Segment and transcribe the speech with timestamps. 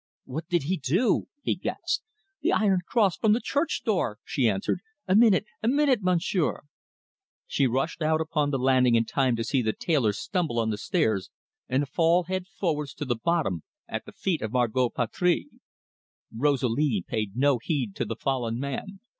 [0.25, 2.03] "What did he do?" he gasped.
[2.41, 4.79] "The iron cross from the church door!" she answered.
[5.07, 6.61] "A minute, one minute, Monsieur!"
[7.45, 10.77] She rushed out upon the landing in time to see the tailor stumble on the
[10.79, 11.29] stairs
[11.69, 15.45] and fall head forwards to the bottom, at the feet of Margot Patry.
[16.35, 19.01] Rosalie paid no heed to the fallen man.